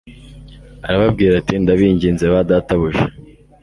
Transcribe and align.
arababwira 0.87 1.33
ati 1.41 1.53
“ndabinginze 1.63 2.25
ba 2.33 2.41
databuja 2.49 3.05